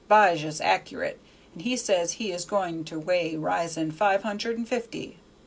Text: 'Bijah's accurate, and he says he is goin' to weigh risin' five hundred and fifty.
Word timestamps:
'Bijah's 0.09 0.59
accurate, 0.59 1.19
and 1.53 1.61
he 1.61 1.77
says 1.77 2.13
he 2.13 2.31
is 2.31 2.43
goin' 2.43 2.83
to 2.85 2.97
weigh 2.99 3.35
risin' 3.35 3.91
five 3.91 4.23
hundred 4.23 4.57
and 4.57 4.67
fifty. 4.67 5.17